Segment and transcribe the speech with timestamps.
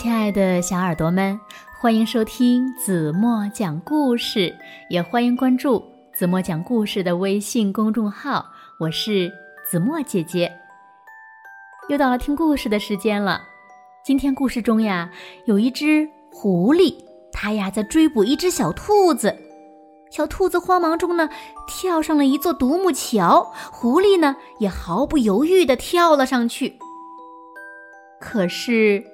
[0.00, 1.40] 亲爱的小耳朵们，
[1.76, 4.56] 欢迎收听子墨讲故事，
[4.88, 8.46] 也欢迎关注子墨讲故事的微信公众号。
[8.78, 9.28] 我是
[9.68, 10.52] 子墨姐姐。
[11.88, 13.42] 又到了听故事的时间了。
[14.04, 15.10] 今天故事中呀，
[15.46, 16.94] 有一只狐狸，
[17.32, 19.36] 它呀在追捕一只小兔子。
[20.12, 21.28] 小兔子慌忙中呢，
[21.66, 26.78] 跳上了一座独木桥，狐狸呢也毫不犹豫地跳了上去。
[28.20, 29.04] 可是，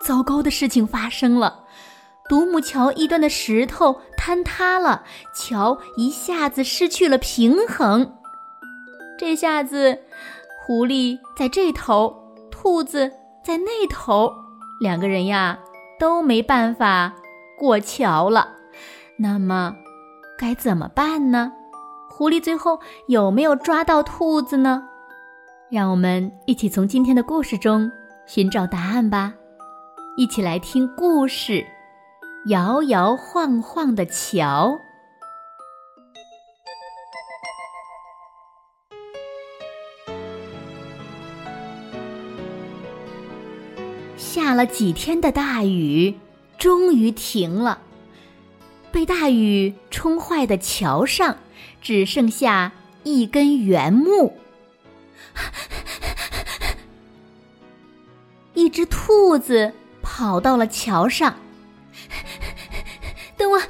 [0.00, 1.64] 糟糕的事情发生了，
[2.28, 8.14] 独木桥一端的石头坍塌了，桥一下子失去了平衡。
[9.18, 9.98] 这下子，
[10.64, 12.14] 狐狸在这头，
[12.50, 13.10] 兔子
[13.44, 14.32] 在那头，
[14.80, 15.58] 两个人呀
[15.98, 17.12] 都没办法
[17.58, 18.48] 过桥了。
[19.18, 19.74] 那么，
[20.38, 21.52] 该怎么办呢？
[22.08, 24.84] 狐狸最后有没有抓到兔子呢？
[25.70, 27.90] 让我们一起从今天的故事中
[28.26, 29.34] 寻找答案吧！
[30.18, 31.52] 一起来听故事
[32.50, 34.80] 《摇摇晃晃的桥》。
[44.16, 46.18] 下了几天的大雨，
[46.58, 47.80] 终于停了。
[48.90, 51.38] 被大雨冲坏的桥上，
[51.80, 52.72] 只剩下
[53.04, 54.36] 一根原木。
[58.54, 59.72] 一只兔子
[60.18, 61.32] 跑到了桥上，
[63.36, 63.62] 等我，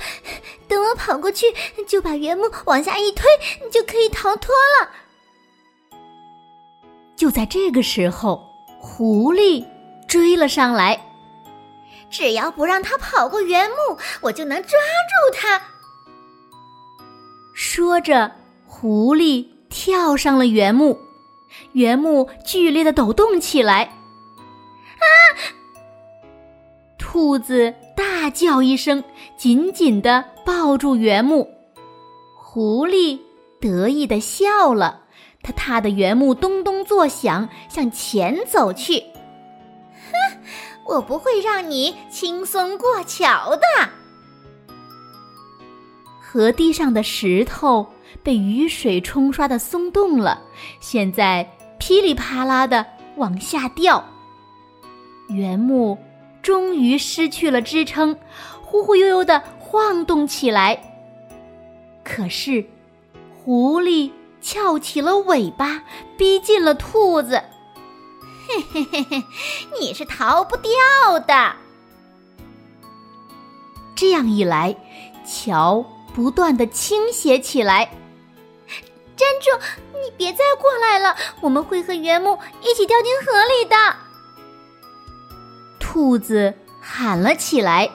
[0.66, 1.44] 等我跑过去，
[1.86, 3.26] 就把原木往下一推，
[3.70, 4.88] 就可以逃脱了。
[7.14, 8.48] 就在这个时候，
[8.80, 9.62] 狐狸
[10.08, 10.98] 追了上来。
[12.08, 15.60] 只要不让他跑过原木，我就能抓住他。
[17.52, 18.32] 说着，
[18.66, 20.98] 狐狸跳上了原木，
[21.72, 23.82] 原木剧烈的抖动起来。
[23.82, 25.04] 啊！
[27.18, 29.02] 兔子大叫一声，
[29.36, 31.50] 紧紧的抱住原木。
[32.36, 33.18] 狐狸
[33.60, 35.00] 得意的笑了，
[35.42, 39.00] 它踏的原木咚咚作响，向前走去。
[39.00, 40.38] 哼
[40.86, 43.62] 我不会让你轻松过桥的。
[46.22, 47.84] 河堤上的石头
[48.22, 50.40] 被雨水冲刷的松动了，
[50.78, 51.44] 现在
[51.80, 52.86] 噼里啪啦的
[53.16, 54.04] 往下掉。
[55.28, 55.98] 原木
[56.42, 58.18] 终于失去了支撑，
[58.62, 60.80] 忽忽悠悠的晃动起来。
[62.04, 62.64] 可是，
[63.36, 64.10] 狐狸
[64.40, 65.82] 翘起了尾巴，
[66.16, 67.42] 逼近了兔子。
[68.46, 69.24] 嘿嘿嘿嘿，
[69.78, 70.70] 你是逃不掉
[71.20, 71.54] 的。
[73.94, 74.74] 这样一来，
[75.26, 75.84] 桥
[76.14, 77.90] 不断的倾斜起来。
[79.16, 79.50] 站住！
[79.94, 84.07] 你别再过来了，我们会和原木一起掉进河里的。
[85.90, 87.86] 兔子喊了起来：“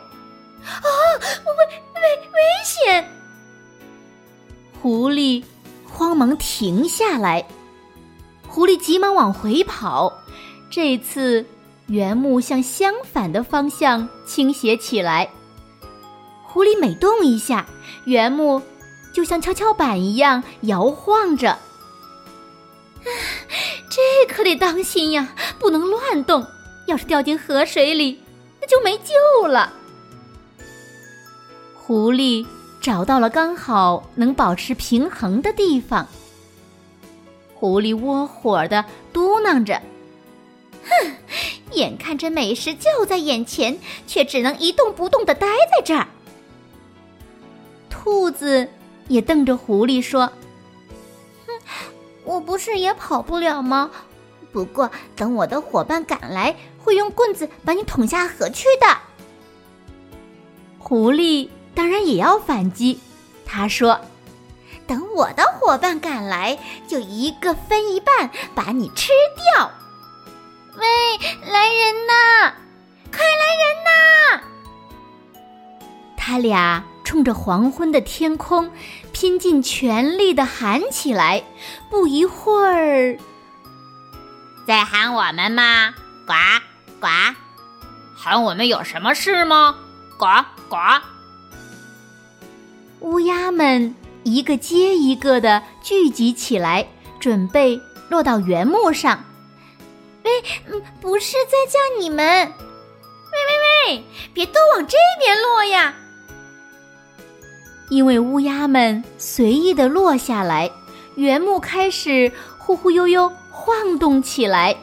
[0.66, 0.82] 啊，
[1.22, 3.08] 危危危险！”
[4.82, 5.44] 狐狸
[5.88, 7.48] 慌忙停下来，
[8.48, 10.12] 狐狸急忙往回跑。
[10.72, 11.46] 这次，
[11.86, 15.30] 原木向相反的方向倾斜起来。
[16.42, 17.68] 狐狸每动一下，
[18.06, 18.64] 原木
[19.14, 21.60] 就像跷跷板一样摇晃着。
[23.04, 26.48] 这可得当心呀，不能乱动。
[26.86, 28.20] 要是掉进河水里，
[28.62, 29.74] 那就没救了。
[31.76, 32.46] 狐狸
[32.82, 36.08] 找到了刚好能保持平衡的地方。
[37.56, 39.82] 狐狸窝火的嘟囔着。
[40.86, 41.16] 哼，
[41.72, 46.08] 眼看着美食就在眼前，却只能一动不动的待在这儿。
[47.90, 48.68] 兔子
[49.08, 50.30] 也瞪着狐狸说
[51.48, 51.54] ：“哼，
[52.26, 53.90] 我不是也跑不了吗？
[54.52, 58.98] 不过等我的伙伴赶来，会用棍子把你捅下河去的。”
[60.78, 63.00] 狐狸当然也要反击，
[63.46, 64.00] 他说
[64.86, 69.12] ：“等我的伙伴赶来，就一个分一半，把你吃
[69.56, 69.72] 掉。”
[70.76, 70.86] 喂，
[71.52, 72.54] 来人呐！
[73.12, 74.42] 快来人呐！
[76.18, 78.72] 他俩冲着黄昏的天空，
[79.12, 81.44] 拼尽全力的喊起来。
[81.92, 83.20] 不一会儿，
[84.66, 85.94] 在喊我们吗？
[86.26, 86.34] 呱
[87.04, 87.10] 呱！
[88.16, 89.76] 喊我们有什么事吗？
[90.18, 90.26] 呱
[90.70, 90.78] 呱！
[93.02, 96.88] 乌鸦们一个接一个的聚集起来，
[97.20, 99.22] 准备落到原木上。
[100.24, 100.32] 喂，
[100.72, 103.38] 嗯，不是在叫你们，喂
[103.90, 104.04] 喂喂，
[104.34, 105.94] 别都往这边落呀！
[107.90, 110.72] 因为乌鸦们随意的落下来，
[111.16, 114.78] 原木开始忽忽悠悠晃动起来。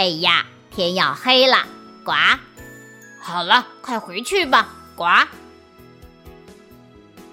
[0.00, 1.66] 哎呀，天要黑了，
[2.02, 2.12] 呱。
[3.20, 4.66] 好了，快回去吧，
[4.96, 5.04] 呱。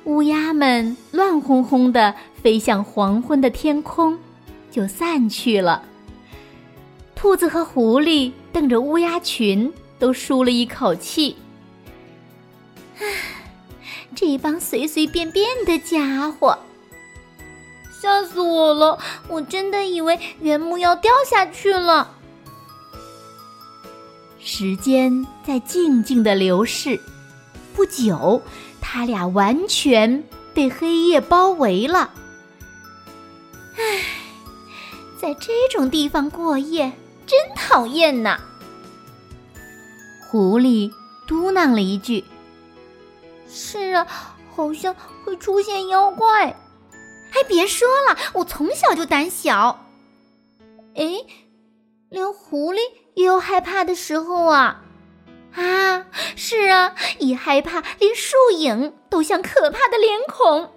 [0.04, 4.20] 乌鸦们乱哄哄的飞向黄昏的天空，
[4.70, 5.82] 就散去了。
[7.16, 11.38] 兔子和狐狸瞪着乌鸦群，都舒了一口气。
[13.00, 13.06] 唉，
[14.14, 16.60] 这帮随随便便的家伙，
[18.02, 19.00] 吓死我了！
[19.30, 22.16] 我真的以为原木要掉下去了。
[24.40, 27.00] 时间在静静的流逝，
[27.76, 28.42] 不久。
[28.80, 30.24] 他俩完全
[30.54, 32.14] 被黑夜包围了。
[33.76, 34.04] 唉，
[35.20, 36.94] 在这种地方过夜
[37.26, 38.40] 真讨厌呐！
[40.30, 40.90] 狐狸
[41.28, 42.24] 嘟囔了一句
[43.50, 44.08] ：“是啊，
[44.56, 44.96] 好像
[45.26, 46.56] 会出现妖怪。”
[47.36, 49.86] 哎，别说了，我从小就胆小。
[50.96, 51.12] 哎，
[52.10, 52.80] 连狐狸
[53.18, 54.84] 也有害怕的时候啊。
[55.56, 56.06] 啊，
[56.36, 60.72] 是啊，一害怕，连树影都像可怕的脸孔。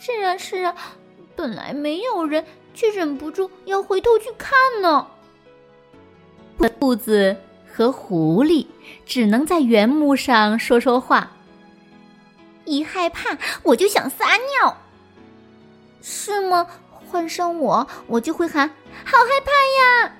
[0.00, 0.74] 是啊，是啊，
[1.36, 2.44] 本来没有人，
[2.74, 5.06] 却忍不住要回头去看呢。
[6.80, 7.36] 兔子
[7.72, 8.66] 和狐狸
[9.06, 11.30] 只能在原木上说说话。
[12.64, 14.76] 一害怕，我就想撒尿。
[16.02, 16.66] 是吗？
[17.06, 18.68] 换上我，我就会喊，
[19.04, 19.52] 好害怕
[20.02, 20.16] 呀。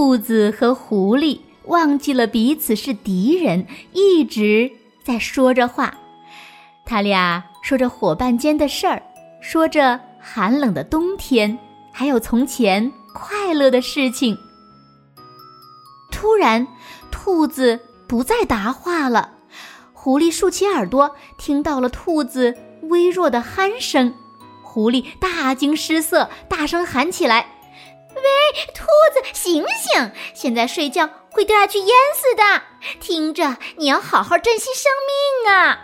[0.00, 4.72] 兔子和狐狸忘记了彼此是敌人，一直
[5.04, 5.92] 在说着话。
[6.86, 9.02] 他俩说着伙伴间的事儿，
[9.42, 11.58] 说着寒冷的冬天，
[11.92, 14.34] 还有从前快乐的事情。
[16.10, 16.66] 突然，
[17.10, 19.32] 兔子不再答话了。
[19.92, 24.14] 狐狸竖起耳朵，听到了兔子微弱的鼾声。
[24.62, 27.59] 狐狸大惊失色，大声喊起来。
[28.14, 28.22] 喂，
[28.74, 30.10] 兔子，醒醒！
[30.34, 32.62] 现在睡觉会掉下去淹死的。
[33.00, 34.92] 听着，你要好好珍惜生
[35.44, 35.78] 命啊！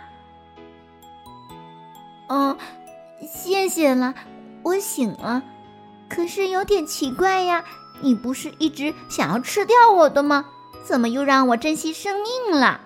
[2.29, 2.57] 嗯，
[3.27, 4.13] 谢谢了，
[4.63, 5.41] 我醒了。
[6.09, 7.63] 可是有点奇怪呀，
[8.01, 10.45] 你不是一直想要吃掉我的吗？
[10.83, 12.81] 怎么又让我珍惜生命了？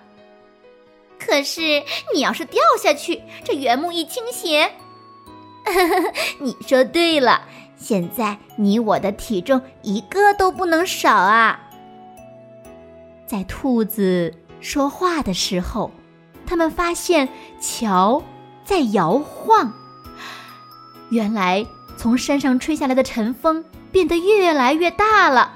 [1.18, 4.72] 可是你要是掉下去，这原木一倾斜，
[6.38, 7.46] 你说对了。
[7.82, 11.58] 现在你我的体重一个都不能少啊！
[13.26, 15.90] 在兔子说话的时候，
[16.46, 17.28] 他们发现
[17.60, 18.22] 桥
[18.64, 19.72] 在摇晃。
[21.10, 25.52] 原来从山上吹下来的晨风变得越来越大了，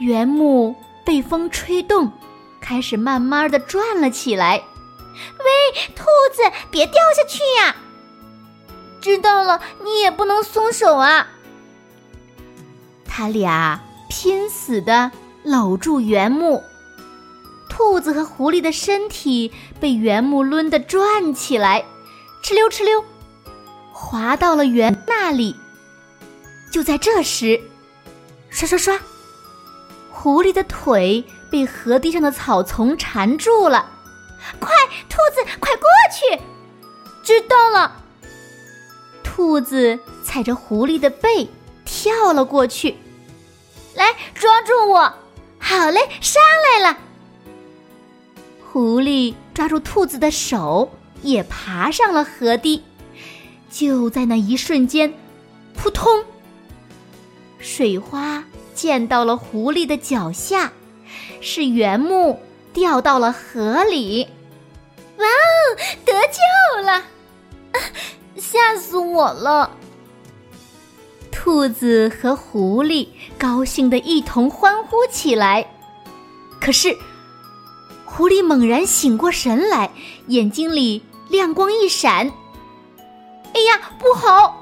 [0.00, 0.74] 原木
[1.04, 2.10] 被风吹动，
[2.60, 4.62] 开始慢慢的转了起来。
[5.38, 6.04] 喂，兔
[6.34, 7.76] 子，别掉下去呀！
[9.00, 11.28] 知道了，你也不能松手啊！
[13.06, 15.10] 他俩拼死的
[15.42, 16.62] 搂住原木，
[17.68, 21.84] 兔子和狐狸的身体被原木抡得转起来，
[22.42, 23.04] 哧溜哧溜，
[23.92, 25.56] 滑到了原那里。
[26.72, 27.60] 就在这时，
[28.50, 28.98] 刷刷刷，
[30.10, 33.92] 狐狸的腿被河堤上的草丛缠住了。
[34.60, 34.74] 快，
[35.08, 36.40] 兔子，快过去！
[37.22, 38.02] 知道了。
[39.22, 41.48] 兔子踩着狐狸的背
[41.84, 42.96] 跳了过去，
[43.94, 45.12] 来抓住我！
[45.58, 46.42] 好嘞，上
[46.72, 46.98] 来了。
[48.72, 50.90] 狐狸抓住兔子的手，
[51.22, 52.82] 也爬上了河堤。
[53.70, 55.12] 就在那一瞬间，
[55.74, 56.24] 扑通！
[57.58, 58.44] 水花
[58.74, 60.72] 溅到了狐狸的脚下，
[61.40, 62.40] 是原木
[62.72, 64.28] 掉到了河里。
[65.18, 67.02] 哇哦，得救了！
[68.36, 69.70] 吓死我了！
[71.30, 73.08] 兔子和狐狸
[73.38, 75.66] 高兴的一同欢呼起来。
[76.60, 76.96] 可是，
[78.04, 79.90] 狐狸猛然醒过神来，
[80.28, 82.32] 眼睛里亮光一闪。
[83.54, 84.56] 哎呀，不好！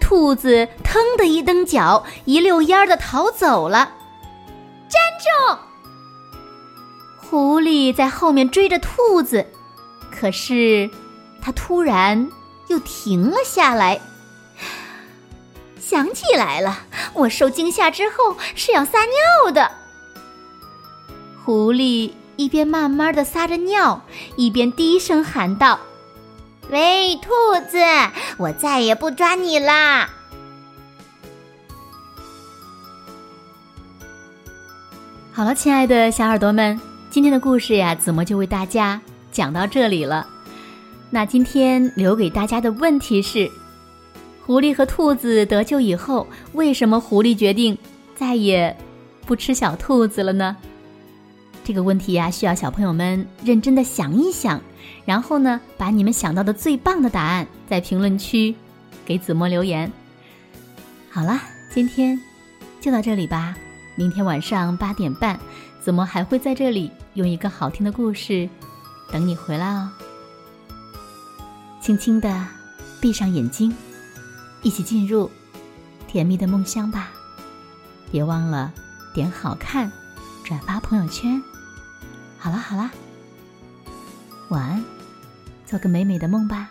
[0.00, 3.92] 兔子腾的一蹬脚，一溜烟儿的逃走了。
[4.88, 5.58] 站住！
[7.30, 9.46] 狐狸在后面追着兔子。
[10.22, 10.88] 可是，
[11.40, 12.30] 他突然
[12.68, 14.00] 又停了下来。
[15.80, 16.78] 想起来了，
[17.12, 19.68] 我受惊吓之后是要撒尿的。
[21.44, 24.00] 狐狸一边慢慢的撒着尿，
[24.36, 25.80] 一边低声喊道
[26.70, 27.30] ：“喂，兔
[27.68, 27.78] 子，
[28.36, 30.08] 我再也不抓你啦！”
[35.34, 39.00] 好了，亲爱的小耳朵们，今天的故事呀，子墨就为大家。
[39.32, 40.26] 讲到这里了，
[41.10, 43.50] 那今天留给大家的问题是：
[44.44, 47.76] 狐狸和兔子得救以后，为什么狐狸决定
[48.14, 48.76] 再也
[49.24, 50.56] 不吃小兔子了呢？
[51.64, 54.60] 这个问题呀，需要小朋友们认真的想一想，
[55.04, 58.54] 然后呢，把你们想到的最棒的答案在评论区
[59.06, 59.90] 给子墨留言。
[61.08, 61.40] 好了，
[61.72, 62.20] 今天
[62.80, 63.56] 就到这里吧。
[63.94, 65.38] 明天晚上八点半，
[65.80, 68.48] 子墨还会在这里用一个好听的故事
[69.12, 69.90] 等你回来哦。
[71.80, 72.46] 轻轻的
[73.00, 73.72] 闭上眼睛，
[74.62, 75.30] 一起进入
[76.08, 77.10] 甜蜜的梦乡吧。
[78.10, 78.72] 别忘了
[79.14, 79.92] 点好看，
[80.44, 81.40] 转发朋友圈。
[82.38, 82.90] 好了好了，
[84.48, 84.84] 晚安，
[85.66, 86.70] 做个美美的梦吧。